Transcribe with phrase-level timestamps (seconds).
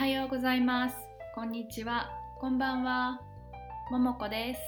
[0.00, 0.96] はようございます。
[1.34, 2.08] こんにちは。
[2.40, 3.20] こんばんは。
[3.90, 4.60] ももこです。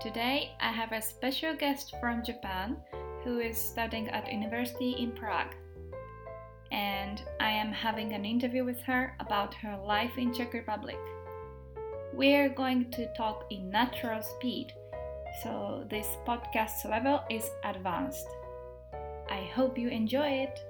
[0.00, 2.76] Today, I have a special guest from Japan
[3.24, 5.56] who is studying at university in Prague.
[6.70, 10.98] And I am having an interview with her about her life in Czech Republic.
[12.14, 14.72] We are going to talk in natural speed,
[15.42, 18.28] so this podcast level is advanced.
[19.28, 20.60] I hope you enjoy it.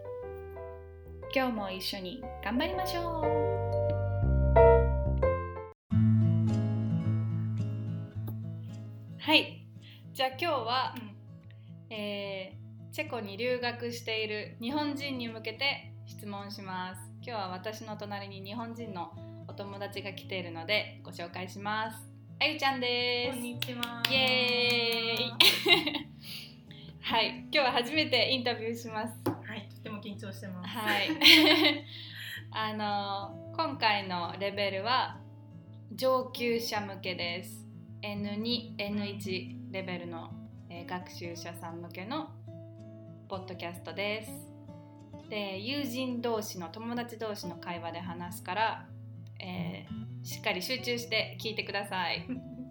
[1.34, 3.24] 今日も一緒に頑張りましょう。
[9.18, 9.66] はい。
[10.14, 10.96] じゃあ今日は、
[11.90, 17.00] えーチェコに留学している日本人に向けて質問します。
[17.26, 19.14] 今日は私の隣に日本人の
[19.48, 21.98] お友達が来ているのでご紹介します。
[22.42, 23.36] あゆちゃんです。
[23.38, 24.04] こんにちは。
[24.10, 25.32] イエーイ。
[27.00, 27.30] はい。
[27.44, 29.31] 今日は初めてインタビューします
[30.22, 30.70] 張してます。
[30.70, 31.10] はい。
[32.52, 35.20] あの今回のレベルは
[35.94, 37.68] 上級者向けです。
[38.02, 40.32] N2、N1 レベルの、
[40.70, 42.30] えー学習者さん向けの
[43.28, 44.32] ポッドキャストです。
[45.30, 48.90] で、友人同士の友達同士の会話で話すから、
[49.40, 52.28] えーしっかり集中して聞いてください。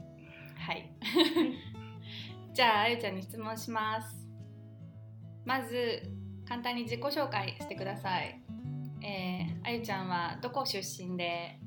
[0.57, 0.91] はい。
[2.55, 4.29] じゃあ、あゆちゃんに質問します。
[5.45, 6.20] まず、
[6.51, 8.41] 簡単に自己紹介してください。
[9.03, 11.61] えーあゆちゃんはどこ出身で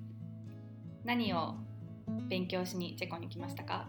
[1.05, 1.55] 何を
[2.27, 3.87] 勉強しにチェコに来ましたか？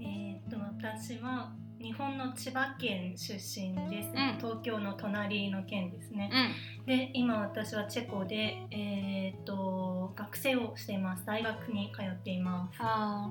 [0.00, 4.08] えーっと私は日本の千葉県出身です。
[4.14, 6.30] ん東京の隣の県ですね。
[6.32, 6.86] うん。
[6.86, 11.26] で、今私はチェコでえーっと学生をしています。
[11.26, 12.78] 大学に通っています。
[12.80, 13.30] あ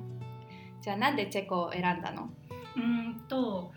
[0.80, 2.30] ーじゃあなんでチェコを選んだの？
[2.76, 3.74] うーんと。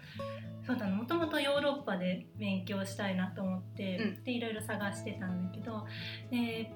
[0.68, 4.24] そうだね、もともとヨーロッパで勉強したいなと思って、うん。
[4.24, 5.86] でいろいろ探してたんだけど
[6.30, 6.70] で、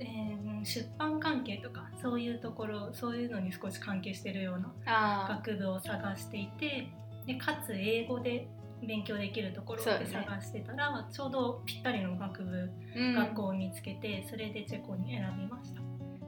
[0.00, 6.88] えー出版関係とかそういうところそういうのに少し関係してるようなあ学部を探していて
[7.26, 8.48] でかつ英語で
[8.86, 15.80] 勉強できるところで探してたら、ちょうどぴったりの学部、うん、学校を見つけてそれでチェコに選びました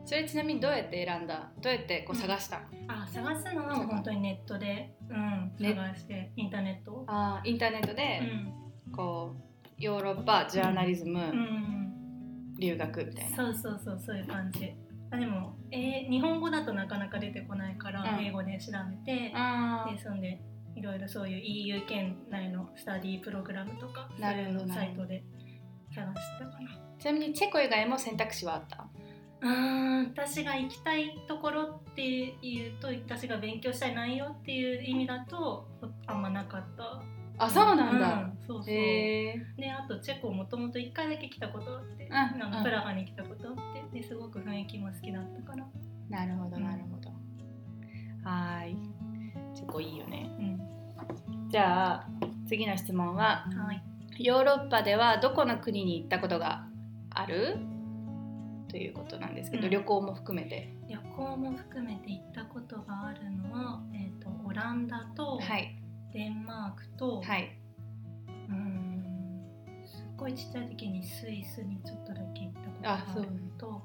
[0.04, 1.50] それちなみにどうやって選んだ？
[1.60, 5.74] どうやってこう探したの、あ探すのは本当にネットで、うん、ね。
[5.74, 8.52] 探してインターネットを、あーインターネットうで、ん。
[8.92, 12.54] こうヨーロッパジャーナリズム、うん。
[12.58, 13.36] 留学みたいな。
[13.36, 14.74] そうそうそうそういう感じ。
[15.12, 18.24] あでも、えー日本語だとなかなか出てこないから、うん。
[18.24, 20.40] 英語で調べて、でそんで
[20.74, 24.58] いろいろそういう EU 圏内のスタディプログラムとかなるほど。
[24.60, 25.22] そういうサイトで
[25.94, 26.70] 探してたかな。
[26.98, 28.86] ちなみにチェコ以外も選択肢はあった？
[29.42, 35.66] うーん私が行きたいところっていうと私が勉強したい内容っていう意味だと
[36.06, 37.02] あんまなかった。
[37.42, 38.74] あそうなんだ、うんそうそう。
[38.74, 39.34] で
[39.70, 42.52] あとチェコもともと1回だけ来たことあって、んなんうん。
[42.52, 43.56] かプラハに来たことあっ
[43.92, 45.66] てですごく雰囲気も好きだったから、
[46.10, 46.64] なるほどうん。
[46.64, 47.08] なるほど、
[48.28, 48.76] はーい。
[49.54, 50.30] チェコいいよね。
[50.38, 51.48] うん。
[51.48, 52.06] じゃあ
[52.46, 53.82] 次の質問ははい、
[54.24, 56.66] ヨーロッパではどこの国に行ったことが
[57.14, 57.56] ある？
[58.70, 59.70] ということなんですけど、うん。
[59.70, 60.72] 旅行も含めて。
[60.88, 65.76] 旅行も含めて行ったことがあるのは、えー、とオランダとはい。
[66.12, 67.56] デンマークと、はい、
[68.48, 69.44] うーん
[69.86, 73.82] すっごいちっちゃい時にスイスにちょっとだけ行ったことがあるのと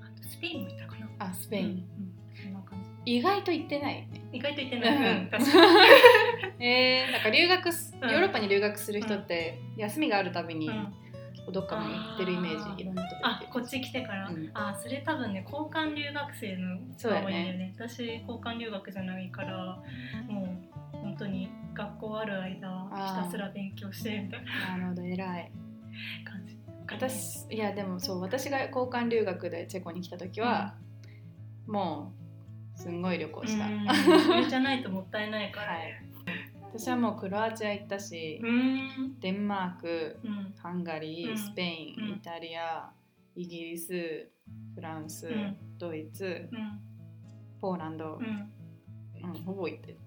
[0.00, 1.08] あとスペインも行ったかな。
[1.18, 4.10] あスペイン、うんうんそんな感意外と行ってないね。
[4.12, 5.04] じ意外と行ってない、うん。
[5.04, 5.50] うん、確か
[6.58, 10.92] に、 えー、なんか留学ヨーロッパに留学する人って、休みがあるたびに、うん
[11.52, 13.50] どっかに行ってるイメージいろんなとこ行ってる。
[13.50, 14.50] あこっち来てから、うん。
[14.54, 17.34] あそれ多分ね交換留学生のそうだよね。
[17.34, 17.74] 多いんだよね。
[17.76, 19.82] 私交換留学じゃないから
[20.28, 20.42] も
[20.94, 24.76] う本当に学校ある間ひたすら勉強してみたいな。
[24.76, 25.52] なるほど偉い。
[26.24, 26.56] 感じ。
[26.88, 30.74] 私いやでもそう私が交換留学でチェコに来た時は、
[31.66, 32.12] も
[32.76, 33.68] うすんごい旅行した、
[34.48, 36.02] じゃないともったいないから、 はい
[36.72, 39.18] 私はもうクロアチア行ったし、うん。
[39.20, 40.54] デンマークうん。
[40.62, 41.38] ハンガリー、うん。
[41.38, 42.10] スペイン、うん。
[42.16, 42.90] イタリア
[43.34, 44.28] イギリス
[44.74, 45.56] フランス、うん。
[45.78, 46.80] ドイツうん。
[47.60, 48.18] ポーランド。
[48.20, 48.24] う、ん。
[49.24, 49.98] うんほぼ行ってる。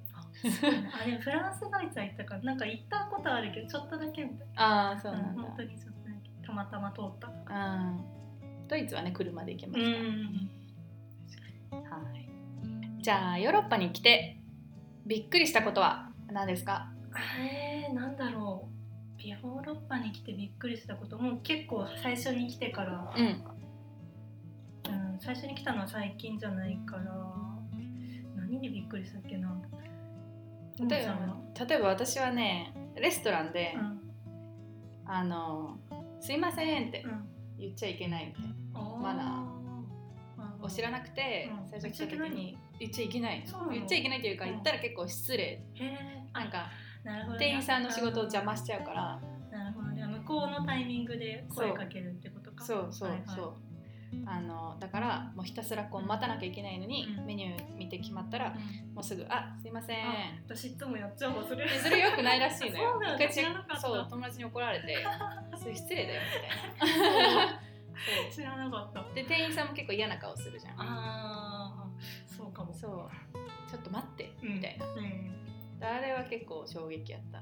[0.44, 2.36] あでもフランスドイツは行ったか。
[2.36, 8.00] らなんか行ったことあるけどちょっとだけみたいああそうななんだ、本当にちょっとだけたまたま通ったうん。
[8.68, 9.86] ドイツはね車で行けまうし
[11.72, 12.00] た、ん。
[12.02, 12.30] はい。
[13.02, 14.38] じゃあヨーロッパに来て
[15.06, 16.09] びっくりしたことは？
[16.32, 16.92] 何ですか？
[17.40, 19.28] えー、なんだろう。
[19.28, 23.26] ヨーロッパに来てびっくりしたこともう結構最初に来てから、うん。
[23.26, 27.04] うん、最初に来たのは最近じゃないから。
[28.38, 29.62] 何でびっくりしたっけな？
[30.80, 34.00] 例えば例えば私はねレストランで、うん。
[35.06, 35.78] あの
[36.22, 37.26] 「すいません」ってうん。
[37.58, 38.50] 言っちゃいけないみたいな。
[38.74, 39.60] あマナー。
[40.62, 41.70] を知らなくて、うん。
[41.70, 44.52] 最初来た時に言っちゃいけない言っちゃいけないというかうん。
[44.52, 45.62] 言ったら結構失礼
[46.34, 46.68] なんか
[47.04, 47.46] なるほどね。
[47.46, 49.20] 店員さんの仕事を邪魔しちゃうから。
[49.52, 50.06] なるほどね。
[50.06, 52.64] 向こうのタイミングで声かけるってことか。
[52.64, 53.36] そうそうはいはい。
[53.36, 53.54] そう。
[54.26, 58.50] あのだからもうひたすらこう待たなきゃいけないのに、うんメニュー見て決まったらう
[58.92, 58.94] ん。
[58.96, 60.12] もうすぐ「あすいません」あ
[60.48, 61.66] 私いつもやっちゃうわそれ。
[61.66, 62.94] でそれよくないらしいのよ。
[63.02, 63.30] そうだ。
[63.30, 63.78] 知らなかった。
[63.78, 65.06] そう友達に怒られて
[65.56, 67.48] 「それ失礼だよ」みたいな。
[67.50, 68.32] そう。
[68.32, 69.04] 知らなかった。
[69.14, 70.82] で店員さんも結構嫌な顔するじゃん。
[70.82, 71.90] ああ
[72.28, 72.74] そうかも。
[72.74, 73.10] そう
[73.70, 75.19] ちょっと待ってうんみたいな、うん
[75.82, 77.40] あれは結構衝撃やった、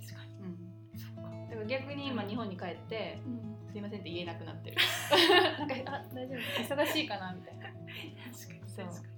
[0.00, 0.34] 確かに。
[0.36, 1.30] うん、そうか。
[1.50, 4.76] だから逆に今日本に帰ってうん「すいません」って言えなくなってる。
[5.58, 6.74] なんかあ大丈夫。
[6.76, 7.66] 忙しいかなみたいな。
[7.66, 9.14] 確かにそう確かに。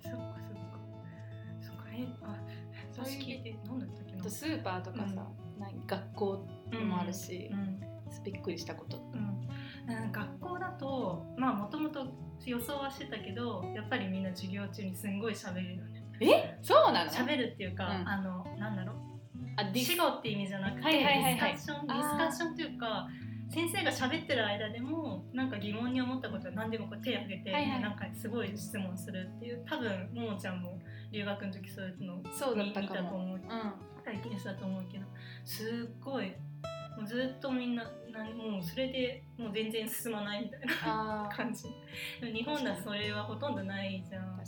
[0.00, 0.80] そっかそっか。
[1.60, 2.44] そっかえあ
[2.92, 4.28] 私聞いて何だったっけな。
[4.28, 5.26] スーパーとかさ、
[5.58, 6.46] なんか学校
[6.86, 7.80] もあるしう、ん
[8.24, 8.98] びっくりしたこと。
[9.12, 9.18] うん。
[9.20, 12.06] うん学校だとまあもともと
[12.44, 16.58] 予想はしてたけどやっぱりみんな授業中にすんごい喋るよねえ？
[16.62, 17.10] そうなの？
[17.10, 18.08] 喋るっていうか、うん。
[18.08, 18.96] あのなんだろう？
[19.56, 19.92] あディス。
[19.92, 21.52] 死語って意味じゃなくて、はいはいはいはい。
[21.52, 23.08] ディスカッションディスカッションというか
[23.50, 27.80] 先生が喋ってる間でもなんか疑問に思ったことは何でもこう手を挙げて、はいはい。
[27.80, 30.78] なんかすごい質問するっていう多分ももちゃんも
[31.12, 33.36] 留学の時そういうのそうだ見たと思う。
[33.36, 33.40] うん。
[34.04, 35.04] 体験したと思うけど
[35.44, 36.32] すっごい
[36.98, 41.68] もうずっとみんななんもうそれでもう全然進まないみたいな感じ。
[42.20, 44.40] 日本だとそれはほとんどないじゃん。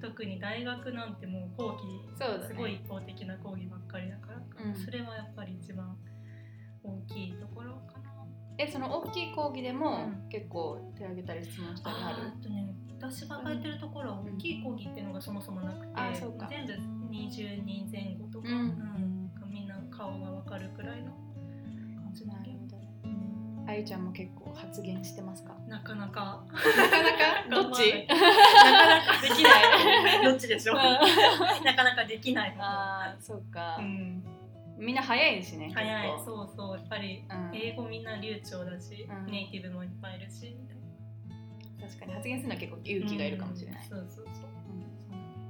[0.00, 1.82] 特に大学なんてもう講義
[2.18, 2.46] そうだね。
[2.48, 4.74] すごい一方的な講義ばっかりだから、うん。
[4.74, 5.94] それはやっぱり一番
[6.82, 8.10] 大きいところかな。
[8.56, 10.28] えその大きい講義でも、うん。
[10.30, 12.42] 結構手挙げたり質問したりある？
[12.42, 15.92] とね私が通ってるところは大きい講義っていうのがそもそもなくて、
[16.26, 16.48] うか。
[16.48, 16.72] 全部
[17.12, 18.56] 20人前後とか、うん。
[18.56, 19.52] うん。
[19.52, 21.12] みんな顔がわかるくらいの
[22.26, 23.70] 感じだけどほど。
[23.70, 25.56] あゆちゃんも結構発言してますか？
[25.68, 26.44] なかなか。
[26.50, 27.62] なかなか？
[27.62, 28.06] どっち？
[28.08, 28.26] なか
[28.88, 29.22] なか。
[29.22, 30.24] できない。
[30.24, 30.76] どっちでしょう？
[30.76, 31.64] うん。
[31.64, 34.24] なかなかできない方あーそうか、うん、
[34.78, 36.10] みんな早いしね早い。
[36.10, 36.24] 結構。
[36.24, 36.78] そうそう。
[36.78, 37.50] やっぱりうん。
[37.54, 39.32] 英語みんな流暢だし、うん。
[39.32, 40.56] ネイティブもいっぱいいるし
[41.80, 42.12] 確かに。
[42.14, 43.88] 発言するのは結構勇気がいるかもしれない、うん。
[43.88, 44.46] そうそうそう。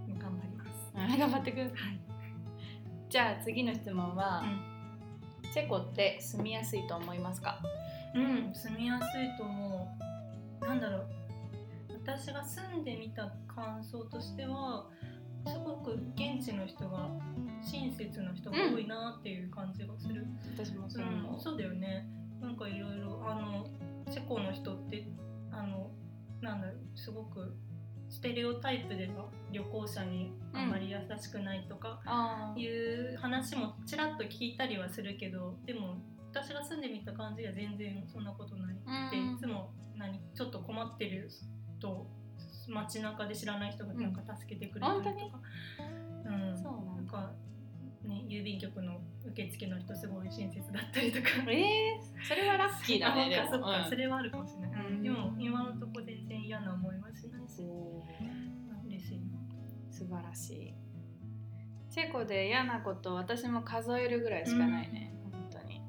[0.08, 0.18] うん。
[0.18, 0.68] 頑張ります。
[0.94, 1.56] うん頑張ってく。
[1.56, 2.00] ださいはい。
[3.08, 4.69] じゃあ次の質問は、う
[5.52, 7.60] チェコって住みやすいと思いますか？
[8.14, 9.88] うん住みやすいと思
[10.62, 10.64] う。
[10.64, 11.06] なんだろう。
[12.04, 14.86] 私が住んでみた感想としては
[15.46, 17.08] すごく現地の人が
[17.62, 20.26] 親切な人が多いなっていう感じがする、
[20.56, 21.06] 私もそうう。
[21.06, 22.06] ん思う、そうだよね。
[22.40, 23.66] なんかいろいろあの
[24.10, 25.06] チェコの人って
[25.52, 25.90] あの
[26.40, 27.54] なんだろうすごく
[28.10, 32.00] ステレオタイプでは旅行者にあまり優しくないとか
[32.56, 35.96] いう話もちらっと聞いたりはするけどでも
[36.32, 39.34] 私が住んでみた感じは全然そんなことないってうん。
[39.34, 41.28] いつも何ちょっと困ってる
[41.80, 42.06] と
[42.68, 45.40] 街中で知らない人がなんか助けてくれたりとか、
[46.24, 46.56] うん。
[46.56, 46.94] そうなだ。
[46.94, 47.32] なんんか、
[48.04, 51.28] ね、郵便局の受付の人すごい親切だったりとか。
[51.48, 53.72] えー、それはラッキーだねであそっか、も。
[53.72, 53.84] うん。
[53.88, 55.02] それはあるかもしれない、うん。
[55.02, 55.86] でも今のと
[60.10, 60.74] 晴らしい。
[61.90, 65.82] チェコで嫌なこと私も数えるぐらいしかないね、本当に。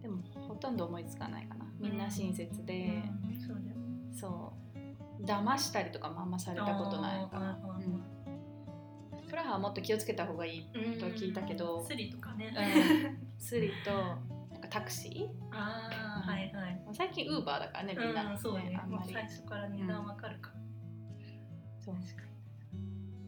[0.00, 1.66] でもほとんど思いつかないかな。
[1.78, 4.14] みんな親切で、うんそうだよね。
[4.14, 5.24] そう。
[5.24, 7.58] 騙したりとかもあんまされたことないかな、
[9.28, 13.90] プラハはもっと気をつけた方がいいうんとは聞いたけど、スリとかね、うん、スリと
[14.50, 16.82] なんかタクシああはいはい。
[16.90, 18.78] ー最近ウーバーだからねみんな、うん、そうね。
[18.82, 19.12] あんまり。
[19.12, 20.52] 最初から値段わかるか、
[21.84, 21.94] そう。
[21.96, 22.22] 確か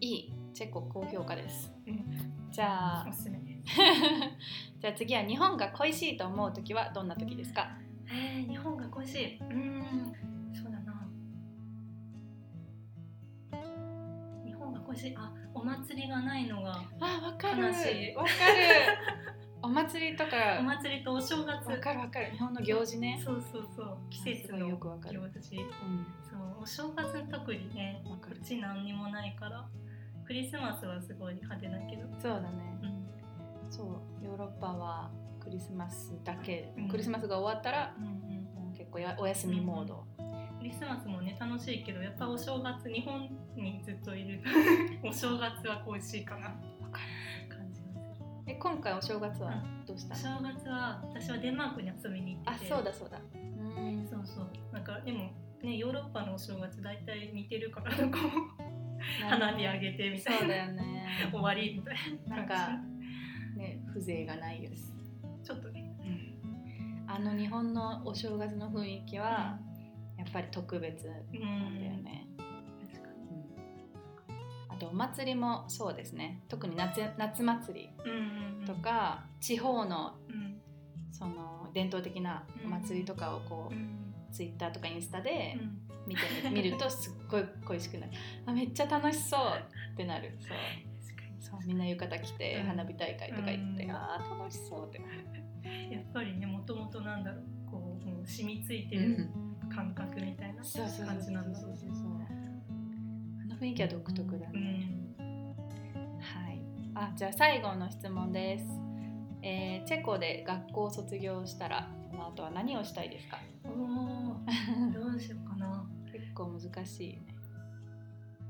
[0.02, 1.70] いいチェコ高評価です。
[1.86, 2.04] に、
[2.50, 3.06] じゃあ。
[3.08, 3.38] おすすめ。
[3.38, 3.70] で す
[4.80, 7.70] じゃあ次は日本が恋しいと思う時はどんな時ですか？
[8.08, 9.38] えー、日本が恋しい。
[9.38, 10.12] うん。
[10.52, 11.08] そうだな。
[14.44, 15.14] 日本が恋しい。
[15.16, 17.62] あお祭りがないのがあわかる。
[17.68, 18.14] 悲しい。
[18.16, 18.34] わかる。
[19.62, 20.58] お祭りとか。
[20.58, 21.68] お祭りとお正月。
[21.68, 22.32] わかるわかる。
[22.32, 23.20] 日本の行事ね。
[23.24, 23.98] そうそうそう。
[24.10, 25.20] 季節のよくわかる。
[25.20, 25.56] 行事。
[25.56, 26.06] うん。
[26.28, 26.62] そう。
[26.62, 28.38] お正月特にねわかる。
[28.38, 29.64] うち何にもないから
[30.32, 32.48] クリスマスはすごい派手だけど、そうだね。
[32.82, 33.70] うん。
[33.70, 36.88] そうヨーロッパはクリスマスだけ、うん。
[36.88, 40.06] クリスマスが終わったらうんうん、結構やお休みモード、
[40.56, 44.40] クリスマスもね楽しいけどやっぱお正月日本にずっといる。
[45.04, 46.46] お正月は恋しいかな。
[46.46, 46.54] わ
[46.90, 47.00] か
[47.50, 48.26] 感じがする。
[48.46, 52.70] え今回お正月はどうしたおの、正月は私はデンマークに遊びに行あってて。
[52.70, 53.20] そうだそうだ。
[53.34, 54.08] うん。
[54.08, 54.48] そうそう。
[54.72, 55.30] なんかでも
[55.62, 58.04] ねヨーロッパのお正月大体似てるからこ
[58.58, 58.61] う
[59.28, 61.06] 花火上げてみたそういなだよね。
[61.30, 61.96] 終わりみたい
[62.28, 62.70] ななんか
[63.56, 64.92] ね風情がないです、
[65.44, 65.94] ちょっとね。
[67.06, 69.58] あの日本のお正月の雰囲気は
[70.16, 72.42] やっぱり特別なんだよね、う
[74.72, 74.74] ん。
[74.74, 76.42] あとお祭りもそうですね。
[76.48, 77.90] 特に夏夏祭り
[78.66, 80.58] とか、地方のうん。
[81.10, 83.98] その伝統的なお祭りとかをこう、うん。
[84.32, 88.12] ツイッターとかインスタでうん見てみ見るとすっごい恋しくなる。
[88.46, 89.40] あめっちゃ楽しそう
[89.92, 90.36] ってなる。
[90.40, 90.58] そう。
[91.40, 92.66] そうみんな浴衣着てうん。
[92.68, 93.90] 花火大会とか行って、うん。
[93.90, 95.00] あー楽しそうって
[95.94, 99.30] やっぱりねもともとなんだろうこうもう染みついてる
[99.64, 99.68] うん。
[99.68, 102.06] 感覚みたいな感じなんだろうねそうそう。
[103.42, 104.60] あの雰囲気は独特だうね、
[105.18, 105.54] ん。
[106.20, 106.60] はい。
[106.94, 108.64] あじゃあ最後の質問です、
[109.42, 113.38] えーチェコで学校を卒業したらその後は何をしたいですか？
[113.64, 115.84] おーどうしようかな。
[115.88, 115.91] 結
[116.34, 117.36] 構難しいね。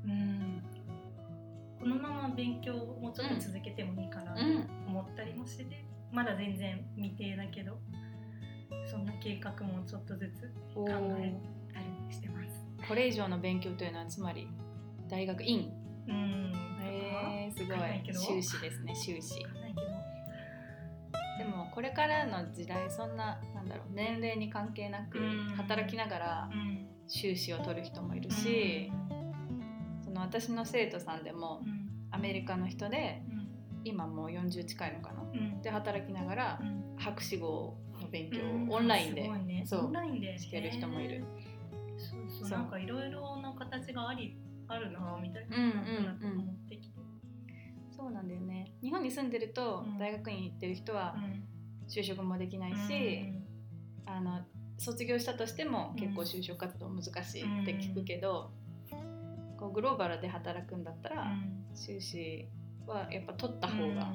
[0.05, 0.63] うん。
[1.79, 7.77] このまま勉強をもうちょっと続けてもいいかなとうん思ったりもしてて、まだ全然未定だけど
[8.89, 11.33] そんな計画もちょっとずつお考ーえ
[11.73, 12.65] たりしてます。
[12.87, 14.47] これ以上の勉強というのはつまり
[15.09, 15.71] 大学院。
[16.07, 16.53] うん。
[16.85, 17.77] えー、すごい。
[18.13, 19.45] 修士ですね修士
[21.37, 25.55] でもこれからの時代そんななんだろう年齢に関係なくうん。
[25.55, 26.87] 働きながらうん。
[27.07, 28.89] 修士を取る人もいるし、
[30.03, 31.89] その私の生徒さんでもうん。
[32.11, 33.47] アメリカの人でうん。
[33.83, 35.61] 今もう40近いのかなうん。
[35.61, 36.95] で働きながらうん。
[36.97, 38.69] 博士号の勉強うん。
[38.69, 39.33] をオンラインでオ
[39.87, 41.23] ンラインでしてる人もいる。
[41.97, 44.37] そうそうなんかいろいろな形があり
[44.67, 45.67] あるなみたいなうんう
[46.01, 46.92] んなんと思ってきて
[47.95, 48.73] そうなんだよね。
[48.81, 49.97] 日本に住んでるとうん。
[49.97, 51.43] 大学院行ってる人はうん。
[51.87, 53.25] 就職もできないし、
[54.05, 54.41] あの
[54.77, 58.51] 卒業したとしても結構就職活動難しいって聞くけど、
[59.59, 61.63] こうグローバルで働くんだったら、うん。
[61.75, 62.47] 修士
[62.87, 64.13] はやっぱ取った方が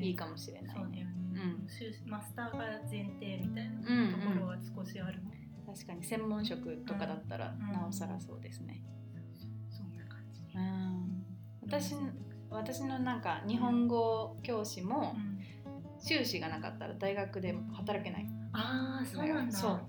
[0.00, 1.06] いいかもしれないね。
[1.34, 1.68] そうん。
[1.68, 2.58] 修士マスターが
[2.90, 7.72] 前提みたいなうんうんところは少しあるもん、確かに専門職とかだったらうん。
[7.72, 8.82] なおさらそうですね。
[9.70, 10.42] そんな感じ。
[10.42, 11.24] で、うん、
[11.62, 11.94] 私
[12.50, 15.40] 私のなんか日本語教師もうん。
[16.02, 18.26] 修士がなかったら大学でも働けない。
[18.54, 19.52] ああそうなんだ。
[19.54, 19.80] そう。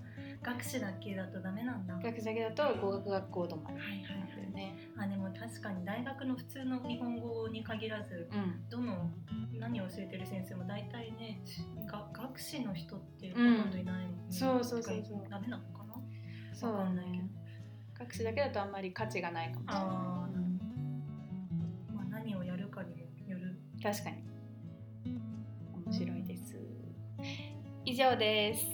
[0.42, 1.94] 学士だけだとダメなんだ。
[1.94, 4.76] はい学士だけだと語学学校止まりはいなんだよね。
[4.98, 9.10] あでも確かに大学の普通の日本語に限らずうん、どの
[9.58, 11.40] 何を教えてる先生も大体ね
[11.86, 14.04] が学士の人ってほとんどいない。
[14.04, 14.12] もん。
[14.12, 15.26] ね、そうそうそうそう。
[15.30, 15.94] ダメなのかな？
[16.52, 17.16] そうわかんないけど。
[17.16, 17.30] ね。
[17.98, 19.62] 学士だけだとあんまり価値がないかも。
[19.62, 20.31] しれない。
[23.82, 24.22] 確かに。
[25.86, 26.56] 面白いです。
[27.84, 28.66] 以上です。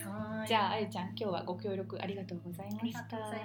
[0.47, 2.81] じゃああゆちゃん今日はご協力ありがとうございました。
[2.81, 3.37] ありがとうござ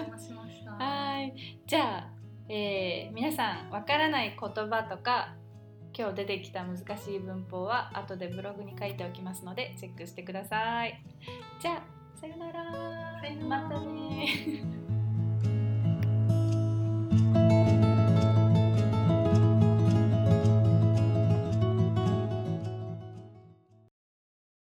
[0.00, 0.32] います
[0.66, 1.34] はい。
[1.66, 2.10] じゃあ、
[2.48, 5.34] えー、皆さんわからない言葉とか
[5.96, 11.00] 今日出てきた難しい文法は後でブログに書いておきますのでチェックしてください。
[11.60, 11.82] じゃあ
[12.18, 12.64] さよなら。
[13.48, 14.64] またね。